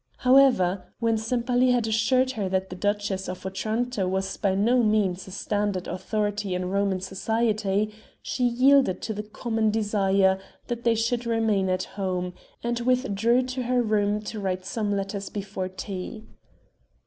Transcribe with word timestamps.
However, 0.17 0.91
when 0.97 1.15
Sempaly 1.15 1.73
had 1.73 1.85
assured 1.85 2.31
her 2.31 2.49
that 2.49 2.71
the 2.71 2.75
Duchess 2.75 3.29
of 3.29 3.45
Otranto 3.45 4.07
was 4.07 4.35
by 4.35 4.55
no 4.55 4.81
means 4.81 5.27
a 5.27 5.31
standard 5.31 5.85
authority 5.87 6.55
in 6.55 6.71
Roman 6.71 6.99
society 7.01 7.93
she 8.19 8.43
yielded 8.43 9.03
to 9.03 9.13
the 9.13 9.21
common 9.21 9.69
desire 9.69 10.39
that 10.69 10.85
they 10.85 10.95
should 10.95 11.27
remain 11.27 11.69
at 11.69 11.83
home, 11.83 12.33
and 12.63 12.79
withdrew 12.79 13.43
to 13.43 13.61
her 13.61 13.83
room 13.83 14.21
to 14.23 14.39
write 14.39 14.65
some 14.65 14.89
letters 14.89 15.29
before 15.29 15.69
tea. 15.69 16.25